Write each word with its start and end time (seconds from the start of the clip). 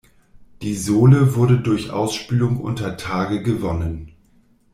Die 0.63 0.73
Sole 0.75 1.35
wurde 1.35 1.59
durch 1.59 1.91
Ausspülung 1.91 2.59
unter 2.59 2.97
Tage 2.97 3.43
gewonnen. 3.43 4.13